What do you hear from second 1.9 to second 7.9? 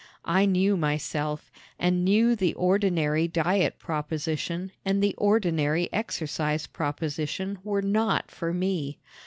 knew the ordinary diet proposition and the ordinary exercise proposition were